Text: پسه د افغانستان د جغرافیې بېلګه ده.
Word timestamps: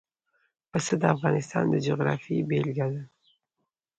پسه 0.71 0.93
د 1.01 1.03
افغانستان 1.15 1.65
د 1.69 1.75
جغرافیې 1.87 2.45
بېلګه 2.49 2.87
ده. 2.93 3.01